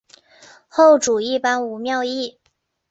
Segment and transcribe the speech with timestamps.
[0.67, 2.39] 后主一般无庙谥。